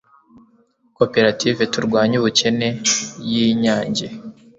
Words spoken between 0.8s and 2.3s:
koperative turwanye